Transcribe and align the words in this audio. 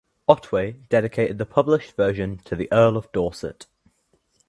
Otway 0.27 0.71
dedicated 0.89 1.37
the 1.37 1.45
published 1.45 1.95
version 1.95 2.39
to 2.45 2.55
the 2.55 2.67
Earl 2.71 2.97
of 2.97 3.11
Dorset. 3.11 3.67